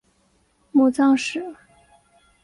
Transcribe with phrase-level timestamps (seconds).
[0.71, 1.55] 母臧氏。